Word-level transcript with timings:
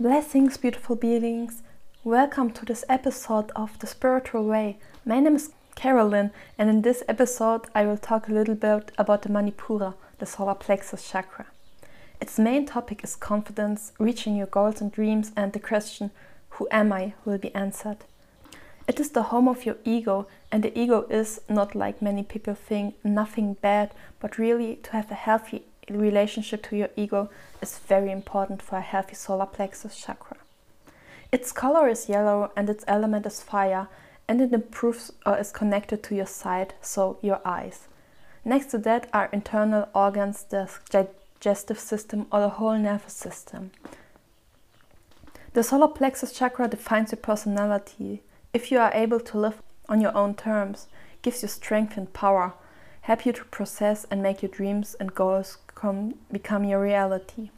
Blessings, 0.00 0.56
beautiful 0.56 0.96
beings. 0.96 1.62
Welcome 2.04 2.52
to 2.52 2.64
this 2.64 2.86
episode 2.88 3.52
of 3.54 3.78
The 3.80 3.86
Spiritual 3.86 4.46
Way. 4.46 4.78
My 5.04 5.20
name 5.20 5.36
is 5.36 5.50
Carolyn, 5.74 6.30
and 6.56 6.70
in 6.70 6.80
this 6.80 7.02
episode, 7.06 7.66
I 7.74 7.84
will 7.84 7.98
talk 7.98 8.26
a 8.26 8.32
little 8.32 8.54
bit 8.54 8.92
about 8.96 9.20
the 9.20 9.28
Manipura, 9.28 9.92
the 10.18 10.24
solar 10.24 10.54
plexus 10.54 11.06
chakra. 11.06 11.48
Its 12.18 12.38
main 12.38 12.64
topic 12.64 13.04
is 13.04 13.14
confidence, 13.14 13.92
reaching 13.98 14.36
your 14.36 14.46
goals 14.46 14.80
and 14.80 14.90
dreams, 14.90 15.32
and 15.36 15.52
the 15.52 15.60
question, 15.60 16.12
Who 16.52 16.66
am 16.70 16.94
I? 16.94 17.12
will 17.26 17.36
be 17.36 17.54
answered. 17.54 17.98
It 18.88 19.00
is 19.00 19.10
the 19.10 19.24
home 19.24 19.48
of 19.48 19.66
your 19.66 19.76
ego, 19.84 20.26
and 20.50 20.62
the 20.62 20.78
ego 20.80 21.04
is 21.10 21.42
not 21.46 21.74
like 21.74 22.00
many 22.00 22.22
people 22.22 22.54
think 22.54 22.94
nothing 23.04 23.52
bad, 23.52 23.92
but 24.18 24.38
really 24.38 24.76
to 24.76 24.92
have 24.92 25.10
a 25.10 25.14
healthy 25.14 25.64
relationship 25.98 26.62
to 26.64 26.76
your 26.76 26.90
ego 26.96 27.30
is 27.60 27.78
very 27.78 28.10
important 28.10 28.62
for 28.62 28.76
a 28.76 28.80
healthy 28.80 29.14
solar 29.14 29.46
plexus 29.46 29.96
chakra. 29.96 30.36
Its 31.32 31.52
color 31.52 31.88
is 31.88 32.08
yellow 32.08 32.50
and 32.56 32.68
its 32.68 32.84
element 32.88 33.26
is 33.26 33.42
fire, 33.42 33.88
and 34.26 34.40
it 34.40 34.52
improves 34.52 35.12
or 35.26 35.38
is 35.38 35.52
connected 35.52 36.02
to 36.02 36.14
your 36.14 36.26
sight, 36.26 36.74
so 36.80 37.18
your 37.20 37.40
eyes. 37.44 37.88
Next 38.44 38.66
to 38.66 38.78
that 38.78 39.08
are 39.12 39.28
internal 39.32 39.88
organs, 39.94 40.44
the 40.44 40.70
digestive 40.90 41.78
system, 41.78 42.26
or 42.32 42.40
the 42.40 42.48
whole 42.48 42.78
nervous 42.78 43.12
system. 43.12 43.70
The 45.52 45.62
solar 45.62 45.88
plexus 45.88 46.32
chakra 46.32 46.68
defines 46.68 47.12
your 47.12 47.20
personality. 47.20 48.22
If 48.54 48.70
you 48.70 48.78
are 48.78 48.92
able 48.94 49.20
to 49.20 49.38
live 49.38 49.62
on 49.88 50.00
your 50.00 50.16
own 50.16 50.34
terms, 50.34 50.86
gives 51.22 51.42
you 51.42 51.48
strength 51.48 51.96
and 51.96 52.12
power, 52.12 52.54
help 53.02 53.26
you 53.26 53.32
to 53.32 53.44
process 53.46 54.06
and 54.10 54.22
make 54.22 54.42
your 54.42 54.50
dreams 54.50 54.94
and 55.00 55.14
goals 55.14 55.58
come, 55.80 56.14
become 56.30 56.64
your 56.64 56.82
reality. 56.82 57.50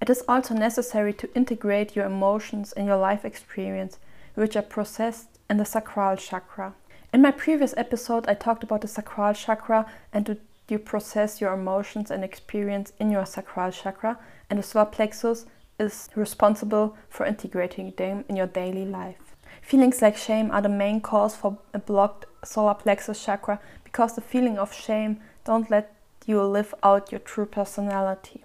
It 0.00 0.10
is 0.10 0.24
also 0.26 0.54
necessary 0.54 1.12
to 1.14 1.34
integrate 1.34 1.94
your 1.94 2.06
emotions 2.06 2.72
and 2.72 2.86
your 2.86 2.96
life 2.96 3.24
experience, 3.24 3.98
which 4.34 4.56
are 4.56 4.62
processed 4.62 5.38
in 5.48 5.58
the 5.58 5.64
sacral 5.64 6.16
chakra. 6.16 6.74
In 7.12 7.22
my 7.22 7.30
previous 7.30 7.74
episode, 7.76 8.26
I 8.26 8.34
talked 8.34 8.64
about 8.64 8.80
the 8.80 8.88
sacral 8.88 9.34
chakra 9.34 9.86
and 10.12 10.26
to 10.26 10.38
you 10.68 10.78
process 10.78 11.40
your 11.40 11.52
emotions 11.52 12.10
and 12.10 12.22
experience 12.24 12.92
in 13.00 13.10
your 13.10 13.26
sacral 13.26 13.72
chakra, 13.72 14.18
and 14.48 14.58
the 14.58 14.62
solar 14.62 14.86
plexus 14.86 15.46
is 15.78 16.08
responsible 16.14 16.96
for 17.08 17.26
integrating 17.26 17.92
them 17.96 18.24
in 18.28 18.36
your 18.36 18.46
daily 18.46 18.84
life. 18.84 19.36
Feelings 19.62 20.00
like 20.00 20.16
shame 20.16 20.50
are 20.52 20.62
the 20.62 20.68
main 20.68 21.00
cause 21.00 21.34
for 21.34 21.58
a 21.74 21.78
blocked 21.78 22.26
solar 22.44 22.74
plexus 22.74 23.24
chakra 23.24 23.60
because 23.84 24.14
the 24.14 24.20
feeling 24.20 24.58
of 24.58 24.72
shame 24.72 25.20
don't 25.44 25.70
let 25.70 25.92
you 26.30 26.36
will 26.36 26.50
live 26.50 26.72
out 26.84 27.10
your 27.10 27.18
true 27.18 27.44
personality. 27.44 28.44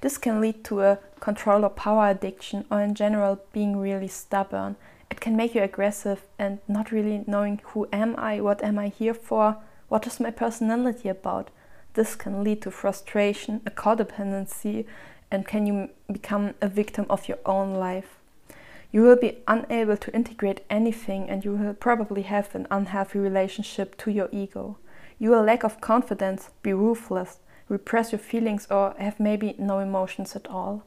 This 0.00 0.18
can 0.18 0.40
lead 0.40 0.64
to 0.64 0.80
a 0.82 0.98
control 1.20 1.64
or 1.64 1.70
power 1.70 2.10
addiction 2.10 2.66
or 2.70 2.82
in 2.82 2.94
general 2.94 3.40
being 3.52 3.76
really 3.76 4.08
stubborn. 4.08 4.74
It 5.10 5.20
can 5.20 5.36
make 5.36 5.54
you 5.54 5.62
aggressive 5.62 6.22
and 6.40 6.58
not 6.66 6.90
really 6.90 7.22
knowing 7.26 7.60
who 7.68 7.86
am 7.92 8.16
I, 8.18 8.40
what 8.40 8.62
am 8.64 8.80
I 8.80 8.88
here 8.88 9.14
for, 9.14 9.58
what 9.88 10.06
is 10.08 10.18
my 10.18 10.32
personality 10.32 11.08
about. 11.08 11.50
This 11.94 12.16
can 12.16 12.42
lead 12.42 12.60
to 12.62 12.72
frustration, 12.72 13.60
a 13.64 13.70
codependency, 13.70 14.84
and 15.30 15.46
can 15.46 15.66
you 15.66 15.90
become 16.12 16.54
a 16.60 16.68
victim 16.68 17.06
of 17.08 17.28
your 17.28 17.38
own 17.46 17.74
life. 17.74 18.18
You 18.90 19.02
will 19.02 19.16
be 19.16 19.38
unable 19.46 19.96
to 19.96 20.14
integrate 20.14 20.64
anything 20.68 21.30
and 21.30 21.44
you 21.44 21.52
will 21.52 21.74
probably 21.74 22.22
have 22.22 22.54
an 22.54 22.66
unhealthy 22.70 23.20
relationship 23.20 23.96
to 23.98 24.10
your 24.10 24.28
ego. 24.32 24.78
You 25.18 25.30
will 25.30 25.42
lack 25.42 25.64
of 25.64 25.80
confidence, 25.80 26.50
be 26.62 26.72
ruthless, 26.72 27.38
repress 27.68 28.12
your 28.12 28.18
feelings 28.18 28.66
or 28.70 28.94
have 28.98 29.20
maybe 29.20 29.54
no 29.58 29.78
emotions 29.78 30.36
at 30.36 30.46
all. 30.48 30.84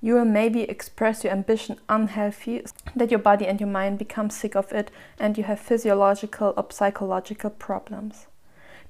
You 0.00 0.14
will 0.14 0.24
maybe 0.24 0.62
express 0.62 1.24
your 1.24 1.32
ambition 1.32 1.78
unhealthy, 1.88 2.64
that 2.94 3.10
your 3.10 3.18
body 3.18 3.46
and 3.46 3.60
your 3.60 3.68
mind 3.68 3.98
become 3.98 4.30
sick 4.30 4.54
of 4.54 4.72
it 4.72 4.90
and 5.18 5.36
you 5.36 5.44
have 5.44 5.58
physiological 5.58 6.54
or 6.56 6.66
psychological 6.70 7.50
problems. 7.50 8.26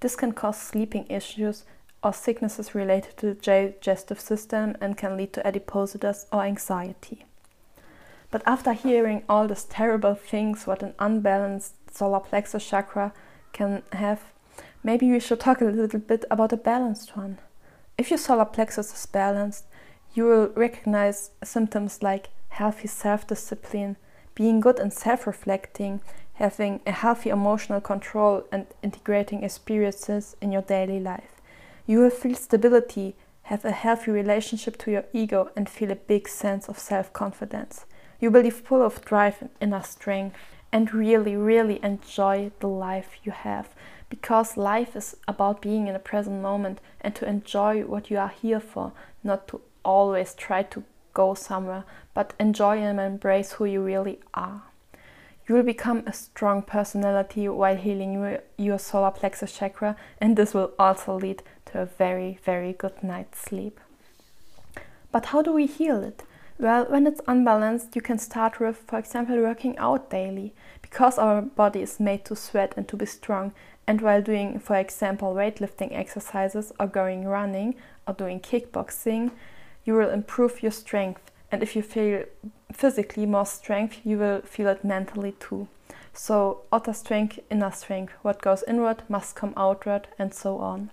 This 0.00 0.16
can 0.16 0.32
cause 0.32 0.60
sleeping 0.60 1.06
issues 1.08 1.64
or 2.02 2.12
sicknesses 2.12 2.74
related 2.74 3.16
to 3.16 3.26
the 3.26 3.34
digestive 3.34 4.20
system 4.20 4.76
and 4.80 4.96
can 4.96 5.16
lead 5.16 5.32
to 5.32 5.42
adipositas 5.42 6.26
or 6.32 6.42
anxiety. 6.42 7.24
But 8.30 8.42
after 8.46 8.72
hearing 8.72 9.22
all 9.28 9.48
these 9.48 9.64
terrible 9.64 10.14
things 10.14 10.66
what 10.66 10.82
an 10.82 10.94
unbalanced 10.98 11.74
solar 11.90 12.20
plexus 12.20 12.68
chakra 12.68 13.12
can 13.56 13.82
have, 13.92 14.20
maybe 14.84 15.10
we 15.10 15.18
should 15.18 15.40
talk 15.40 15.60
a 15.60 15.64
little 15.64 16.00
bit 16.00 16.24
about 16.30 16.52
a 16.52 16.56
balanced 16.58 17.16
one. 17.16 17.38
If 17.96 18.10
your 18.10 18.18
solar 18.18 18.44
plexus 18.44 18.92
is 18.92 19.06
balanced, 19.06 19.64
you 20.14 20.24
will 20.24 20.48
recognize 20.54 21.30
symptoms 21.42 22.02
like 22.02 22.28
healthy 22.50 22.88
self 22.88 23.26
discipline, 23.26 23.96
being 24.34 24.60
good 24.60 24.78
and 24.78 24.92
self 24.92 25.26
reflecting, 25.26 26.00
having 26.34 26.80
a 26.86 26.92
healthy 26.92 27.30
emotional 27.30 27.80
control, 27.80 28.44
and 28.52 28.66
integrating 28.82 29.42
experiences 29.42 30.36
in 30.42 30.52
your 30.52 30.62
daily 30.62 31.00
life. 31.00 31.40
You 31.86 32.00
will 32.00 32.10
feel 32.10 32.34
stability, 32.34 33.14
have 33.44 33.64
a 33.64 33.70
healthy 33.70 34.10
relationship 34.10 34.76
to 34.78 34.90
your 34.90 35.04
ego, 35.14 35.50
and 35.56 35.68
feel 35.68 35.90
a 35.90 35.96
big 35.96 36.28
sense 36.28 36.68
of 36.68 36.78
self 36.78 37.12
confidence. 37.14 37.86
You 38.20 38.30
will 38.30 38.42
be 38.42 38.50
full 38.50 38.82
of 38.82 39.04
drive 39.04 39.40
and 39.40 39.50
inner 39.60 39.82
strength 39.82 40.36
and 40.72 40.92
really, 40.92 41.36
really 41.36 41.80
enjoy 41.82 42.50
the 42.60 42.68
life 42.68 43.18
you 43.24 43.32
have 43.32 43.68
because 44.08 44.56
life 44.56 44.94
is 44.94 45.16
about 45.26 45.60
being 45.60 45.86
in 45.86 45.92
the 45.92 45.98
present 45.98 46.40
moment 46.42 46.80
and 47.00 47.14
to 47.14 47.28
enjoy 47.28 47.82
what 47.82 48.10
you 48.10 48.18
are 48.18 48.28
here 48.28 48.60
for, 48.60 48.92
not 49.24 49.48
to 49.48 49.60
always 49.84 50.34
try 50.34 50.62
to 50.62 50.84
go 51.14 51.34
somewhere, 51.34 51.84
but 52.14 52.34
enjoy 52.38 52.76
and 52.78 53.00
embrace 53.00 53.52
who 53.52 53.64
you 53.64 53.80
really 53.80 54.20
are. 54.34 54.62
You 55.48 55.54
will 55.54 55.62
become 55.62 56.02
a 56.06 56.12
strong 56.12 56.62
personality 56.62 57.48
while 57.48 57.76
healing 57.76 58.38
your, 58.56 58.78
solar 58.78 59.12
plexus 59.12 59.56
chakra, 59.56 59.96
and 60.20 60.36
this 60.36 60.54
will 60.54 60.72
also 60.78 61.14
lead 61.14 61.42
to 61.66 61.80
a 61.80 61.86
very, 61.86 62.38
very 62.44 62.72
good 62.72 63.02
night's 63.02 63.40
sleep. 63.40 63.78
But 65.12 65.26
how 65.26 65.42
do 65.42 65.52
we 65.52 65.66
heal 65.66 66.02
it? 66.02 66.24
Well, 66.58 66.86
when 66.86 67.06
it's 67.06 67.20
unbalanced, 67.28 67.94
you 67.94 68.00
can 68.00 68.18
start 68.18 68.60
with, 68.60 68.78
for 68.86 68.98
example, 68.98 69.36
working 69.36 69.76
out 69.76 70.08
daily, 70.08 70.54
because 70.80 71.18
our 71.18 71.42
body 71.42 71.82
is 71.82 72.00
made 72.00 72.24
to 72.24 72.36
sweat 72.36 72.72
and 72.78 72.88
to 72.88 72.96
be 72.96 73.04
strong. 73.04 73.52
And 73.86 74.00
while 74.00 74.22
doing, 74.22 74.58
for 74.58 74.76
example, 74.76 75.34
weightlifting 75.34 75.94
exercises 75.94 76.72
or 76.80 76.86
going 76.86 77.26
running 77.26 77.74
or 78.08 78.14
doing 78.14 78.40
kickboxing, 78.40 79.32
you 79.84 79.94
will 79.94 80.08
improve 80.08 80.62
your 80.62 80.72
strength. 80.72 81.30
And 81.52 81.62
if 81.62 81.76
you 81.76 81.82
feel 81.82 82.24
physically 82.72 83.26
more 83.26 83.46
strength, 83.46 84.00
you 84.02 84.18
will 84.18 84.40
feel 84.40 84.68
it 84.68 84.82
mentally 84.82 85.32
too. 85.32 85.68
So, 86.14 86.62
outer 86.72 86.94
strength, 86.94 87.38
inner 87.50 87.70
strength, 87.70 88.14
what 88.22 88.40
goes 88.40 88.64
inward 88.66 89.02
must 89.10 89.36
come 89.36 89.52
outward, 89.58 90.08
and 90.18 90.32
so 90.32 90.56
on. 90.58 90.90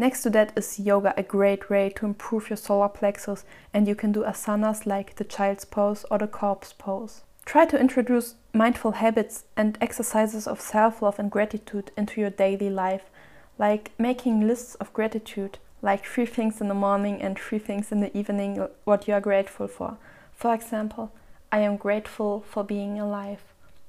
Next 0.00 0.22
to 0.22 0.30
that 0.30 0.54
is 0.56 0.80
yoga, 0.80 1.12
a 1.18 1.22
great 1.22 1.68
way 1.68 1.90
to 1.90 2.06
improve 2.06 2.48
your 2.48 2.56
solar 2.56 2.88
plexus, 2.88 3.44
and 3.74 3.86
you 3.86 3.94
can 3.94 4.12
do 4.12 4.22
asanas 4.24 4.86
like 4.86 5.16
the 5.16 5.24
child's 5.24 5.66
pose 5.66 6.06
or 6.10 6.16
the 6.16 6.26
corpse 6.26 6.72
pose. 6.72 7.20
Try 7.44 7.66
to 7.66 7.78
introduce 7.78 8.36
mindful 8.54 8.92
habits 8.92 9.44
and 9.58 9.76
exercises 9.78 10.46
of 10.46 10.58
self 10.58 11.02
love 11.02 11.18
and 11.18 11.30
gratitude 11.30 11.90
into 11.98 12.18
your 12.18 12.30
daily 12.30 12.70
life, 12.70 13.10
like 13.58 13.90
making 13.98 14.48
lists 14.48 14.74
of 14.76 14.90
gratitude, 14.94 15.58
like 15.82 16.06
three 16.06 16.24
things 16.24 16.62
in 16.62 16.68
the 16.68 16.74
morning 16.88 17.20
and 17.20 17.38
three 17.38 17.58
things 17.58 17.92
in 17.92 18.00
the 18.00 18.16
evening, 18.16 18.66
what 18.84 19.06
you 19.06 19.12
are 19.12 19.20
grateful 19.20 19.68
for. 19.68 19.98
For 20.32 20.54
example, 20.54 21.12
I 21.52 21.58
am 21.58 21.76
grateful 21.76 22.42
for 22.48 22.64
being 22.64 22.98
alive. 22.98 23.42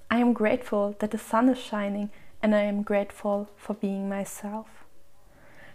I 0.10 0.18
am 0.18 0.34
grateful 0.34 0.94
that 1.00 1.12
the 1.12 1.18
sun 1.18 1.48
is 1.48 1.58
shining, 1.58 2.10
and 2.44 2.54
I 2.54 2.64
am 2.64 2.84
grateful 2.84 3.48
for 3.56 3.76
being 3.76 4.10
myself. 4.10 4.82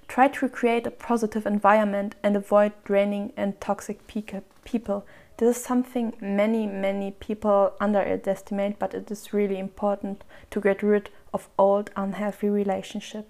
Try 0.09 0.29
to 0.29 0.49
create 0.49 0.87
a 0.87 0.91
positive 0.91 1.47
environment 1.47 2.15
and 2.23 2.37
avoid 2.37 2.73
draining 2.85 3.33
and 3.37 3.61
toxic 3.61 4.07
people. 4.07 5.05
This 5.39 5.57
is 5.57 5.63
something 5.63 6.15
many, 6.21 6.67
many 6.67 7.11
people 7.11 7.75
underestimate, 7.81 8.79
but 8.79 8.95
it 8.95 9.11
is 9.11 9.35
really 9.35 9.59
important 9.59 10.25
to 10.51 10.61
get 10.61 10.83
rid 10.83 11.11
of 11.35 11.49
old 11.59 11.91
unhealthy 11.97 12.49
relationship. 12.49 13.29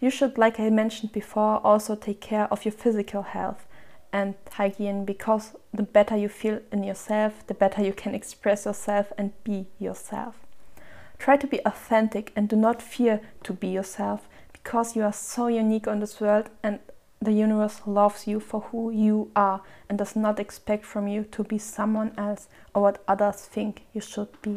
You 0.00 0.08
should, 0.08 0.38
like 0.38 0.58
I 0.58 0.70
mentioned 0.70 1.12
before, 1.12 1.60
also 1.62 1.94
take 1.94 2.20
care 2.20 2.48
of 2.50 2.64
your 2.64 2.72
physical 2.72 3.22
health 3.22 3.66
and 4.12 4.34
hygiene 4.52 5.04
because 5.04 5.54
the 5.74 5.82
better 5.82 6.16
you 6.16 6.28
feel 6.28 6.60
in 6.72 6.84
yourself, 6.84 7.46
the 7.46 7.54
better 7.54 7.84
you 7.84 7.92
can 7.92 8.14
express 8.14 8.64
yourself 8.64 9.12
and 9.18 9.32
be 9.44 9.66
yourself. 9.78 10.36
Try 11.18 11.36
to 11.36 11.46
be 11.46 11.60
authentic 11.66 12.32
and 12.34 12.48
do 12.48 12.56
not 12.56 12.80
fear 12.80 13.20
to 13.42 13.52
be 13.52 13.68
yourself 13.68 14.26
because 14.62 14.96
you 14.96 15.02
are 15.02 15.12
so 15.12 15.46
unique 15.48 15.88
on 15.88 16.00
this 16.00 16.20
world 16.20 16.50
and 16.62 16.78
the 17.20 17.32
universe 17.32 17.82
loves 17.86 18.26
you 18.26 18.40
for 18.40 18.60
who 18.72 18.90
you 18.90 19.30
are 19.36 19.62
and 19.88 19.98
does 19.98 20.16
not 20.16 20.40
expect 20.40 20.86
from 20.86 21.06
you 21.06 21.24
to 21.24 21.44
be 21.44 21.58
someone 21.58 22.12
else 22.16 22.48
or 22.74 22.82
what 22.82 23.02
others 23.06 23.42
think 23.42 23.82
you 23.92 24.00
should 24.00 24.40
be. 24.40 24.56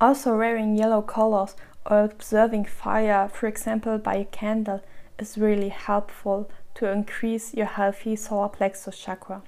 Also, 0.00 0.36
wearing 0.36 0.76
yellow 0.76 1.02
colors 1.02 1.54
or 1.86 2.04
observing 2.04 2.64
fire, 2.64 3.28
for 3.28 3.46
example, 3.46 3.98
by 3.98 4.14
a 4.14 4.24
candle, 4.24 4.82
is 5.18 5.36
really 5.36 5.68
helpful 5.68 6.50
to 6.74 6.88
increase 6.90 7.52
your 7.54 7.66
healthy 7.66 8.16
solar 8.16 8.48
plexus 8.48 8.98
chakra. 8.98 9.42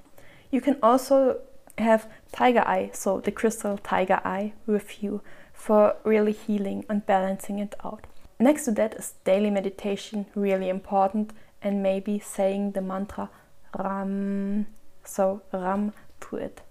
You 0.51 0.61
can 0.61 0.77
also 0.83 1.41
have 1.77 2.07
tiger 2.31 2.61
eye, 2.61 2.91
so 2.93 3.19
the 3.19 3.31
crystal 3.31 3.77
tiger 3.77 4.21
eye 4.23 4.53
with 4.65 5.03
you 5.03 5.21
for 5.51 5.95
really 6.03 6.31
healing 6.31 6.85
and 6.87 7.05
balancing 7.05 7.59
it 7.59 7.73
out. 7.83 8.05
Next 8.39 8.65
to 8.65 8.71
that 8.71 8.93
is 8.95 9.13
daily 9.23 9.49
meditation, 9.49 10.25
really 10.35 10.69
important, 10.69 11.31
and 11.61 11.81
maybe 11.81 12.19
saying 12.19 12.71
the 12.71 12.81
mantra 12.81 13.29
Ram, 13.77 14.67
so 15.03 15.41
Ram 15.53 15.93
to 16.21 16.37
it. 16.37 16.61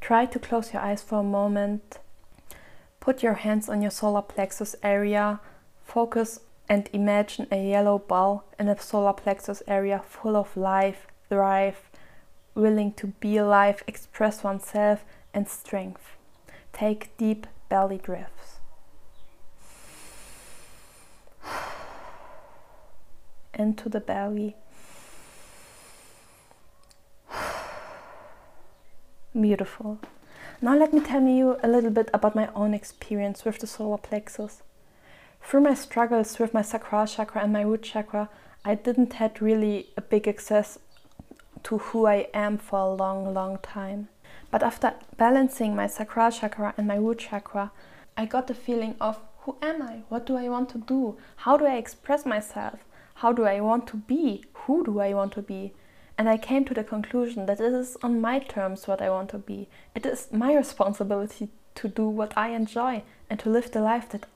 Try 0.00 0.26
to 0.26 0.38
close 0.38 0.72
your 0.72 0.82
eyes 0.82 1.02
for 1.02 1.20
a 1.20 1.24
moment. 1.24 1.98
Put 3.00 3.22
your 3.22 3.34
hands 3.34 3.68
on 3.68 3.82
your 3.82 3.90
solar 3.90 4.22
plexus 4.22 4.74
area. 4.82 5.40
Focus 5.84 6.40
and 6.68 6.88
imagine 6.92 7.46
a 7.50 7.68
yellow 7.70 7.98
ball 7.98 8.44
in 8.58 8.66
the 8.66 8.76
solar 8.78 9.12
plexus 9.12 9.62
area 9.66 10.02
full 10.06 10.36
of 10.36 10.56
life, 10.56 11.06
drive, 11.30 11.90
willing 12.54 12.92
to 12.94 13.08
be 13.08 13.36
alive, 13.36 13.82
express 13.86 14.42
oneself, 14.42 15.04
and 15.34 15.48
strength. 15.48 16.16
Take 16.72 17.16
deep 17.16 17.46
belly 17.68 17.98
breaths. 17.98 18.61
Into 23.62 23.88
the 23.88 24.00
belly. 24.00 24.56
Beautiful. 29.40 30.00
Now 30.60 30.76
let 30.76 30.92
me 30.92 30.98
tell 30.98 31.22
you 31.22 31.58
a 31.62 31.68
little 31.68 31.90
bit 31.90 32.10
about 32.12 32.34
my 32.34 32.48
own 32.56 32.74
experience 32.74 33.44
with 33.44 33.60
the 33.60 33.68
solar 33.68 33.98
plexus. 33.98 34.62
Through 35.40 35.60
my 35.60 35.74
struggles 35.74 36.40
with 36.40 36.52
my 36.52 36.62
sacral 36.62 37.06
chakra 37.06 37.40
and 37.42 37.52
my 37.52 37.62
root 37.62 37.84
chakra, 37.84 38.28
I 38.64 38.74
didn't 38.74 39.12
had 39.12 39.40
really 39.40 39.90
a 39.96 40.00
big 40.00 40.26
access 40.26 40.80
to 41.62 41.78
who 41.78 42.06
I 42.06 42.26
am 42.34 42.58
for 42.58 42.80
a 42.80 42.92
long, 42.92 43.32
long 43.32 43.58
time. 43.58 44.08
But 44.50 44.64
after 44.64 44.94
balancing 45.16 45.76
my 45.76 45.86
sacral 45.86 46.32
chakra 46.32 46.74
and 46.76 46.88
my 46.88 46.96
root 46.96 47.20
chakra, 47.20 47.70
I 48.16 48.26
got 48.26 48.48
the 48.48 48.54
feeling 48.54 48.96
of 49.00 49.20
who 49.42 49.56
am 49.62 49.82
I? 49.82 50.02
What 50.08 50.26
do 50.26 50.36
I 50.36 50.48
want 50.48 50.68
to 50.70 50.78
do? 50.78 51.16
How 51.36 51.56
do 51.56 51.64
I 51.64 51.76
express 51.76 52.26
myself? 52.26 52.80
How 53.22 53.30
do 53.32 53.44
I 53.44 53.60
want 53.60 53.86
to 53.86 53.98
be? 53.98 54.42
Who 54.64 54.84
do 54.84 54.98
I 54.98 55.14
want 55.14 55.32
to 55.34 55.42
be? 55.42 55.72
And 56.18 56.28
I 56.28 56.36
came 56.36 56.64
to 56.64 56.74
the 56.74 56.82
conclusion 56.82 57.46
that 57.46 57.60
it 57.60 57.72
is 57.72 57.96
on 58.02 58.20
my 58.20 58.40
terms 58.40 58.88
what 58.88 59.00
I 59.00 59.10
want 59.10 59.30
to 59.30 59.38
be. 59.38 59.68
It 59.94 60.04
is 60.04 60.26
my 60.32 60.56
responsibility 60.56 61.48
to 61.76 61.86
do 61.86 62.08
what 62.08 62.36
I 62.36 62.48
enjoy 62.48 63.04
and 63.30 63.38
to 63.38 63.48
live 63.48 63.70
the 63.70 63.80
life 63.80 64.08
that 64.08 64.26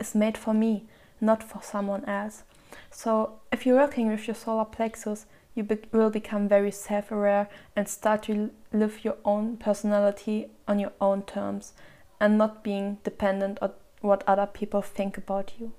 is 0.00 0.16
made 0.16 0.36
for 0.36 0.52
me, 0.52 0.86
not 1.20 1.44
for 1.44 1.62
someone 1.62 2.04
else. 2.06 2.42
So, 2.90 3.38
if 3.52 3.64
you're 3.64 3.76
working 3.78 4.08
with 4.08 4.26
your 4.26 4.34
solar 4.34 4.64
plexus, 4.64 5.26
you 5.54 5.62
be 5.62 5.78
will 5.92 6.10
become 6.10 6.48
very 6.48 6.72
self 6.72 7.12
aware 7.12 7.48
and 7.76 7.88
start 7.88 8.24
to 8.24 8.50
live 8.72 9.04
your 9.04 9.18
own 9.24 9.56
personality 9.56 10.50
on 10.66 10.80
your 10.80 10.94
own 11.00 11.22
terms 11.22 11.74
and 12.18 12.36
not 12.36 12.64
being 12.64 12.98
dependent 13.04 13.58
on 13.62 13.70
what 14.00 14.24
other 14.26 14.46
people 14.46 14.82
think 14.82 15.16
about 15.16 15.52
you. 15.60 15.70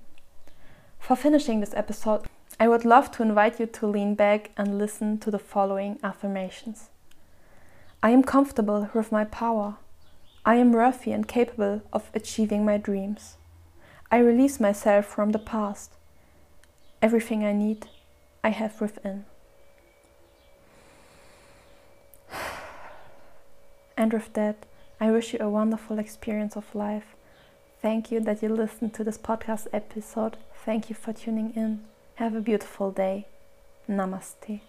For 0.98 1.16
finishing 1.16 1.60
this 1.60 1.74
episode, 1.74 2.26
I 2.60 2.68
would 2.68 2.84
love 2.84 3.10
to 3.12 3.22
invite 3.22 3.60
you 3.60 3.66
to 3.66 3.86
lean 3.86 4.14
back 4.14 4.50
and 4.56 4.78
listen 4.78 5.18
to 5.18 5.30
the 5.30 5.38
following 5.38 5.98
affirmations 6.02 6.90
I 8.02 8.10
am 8.10 8.22
comfortable 8.22 8.88
with 8.94 9.10
my 9.10 9.24
power. 9.24 9.76
I 10.44 10.54
am 10.56 10.72
worthy 10.72 11.10
and 11.12 11.26
capable 11.26 11.82
of 11.92 12.10
achieving 12.14 12.64
my 12.64 12.76
dreams. 12.76 13.36
I 14.10 14.18
release 14.18 14.60
myself 14.60 15.04
from 15.06 15.32
the 15.32 15.38
past. 15.38 15.92
Everything 17.02 17.44
I 17.44 17.52
need, 17.52 17.88
I 18.42 18.50
have 18.50 18.80
within. 18.80 19.24
And 23.96 24.12
with 24.12 24.32
that, 24.34 24.64
I 25.00 25.10
wish 25.10 25.32
you 25.32 25.40
a 25.40 25.50
wonderful 25.50 25.98
experience 25.98 26.56
of 26.56 26.74
life. 26.74 27.16
Thank 27.80 28.10
you 28.10 28.20
that 28.20 28.42
you 28.42 28.48
listened 28.48 28.94
to 28.94 29.04
this 29.04 29.18
podcast 29.18 29.68
episode. 29.72 30.36
Thank 30.64 30.88
you 30.90 30.96
for 30.96 31.12
tuning 31.12 31.52
in. 31.54 31.84
Have 32.16 32.34
a 32.34 32.40
beautiful 32.40 32.90
day. 32.90 33.26
Namaste. 33.88 34.60